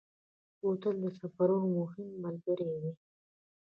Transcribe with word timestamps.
بوتل 0.59 0.95
د 1.03 1.05
سفرونو 1.19 1.67
مهم 1.79 2.07
ملګری 2.23 2.69
وي. 2.79 2.91